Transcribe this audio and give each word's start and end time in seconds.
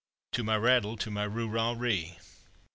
To 0.31 0.43
my 0.43 0.55
rattle, 0.57 0.97
to 0.97 1.11
my 1.11 1.25
roo 1.25 1.47
rah 1.47 1.75
ree! 1.77 2.17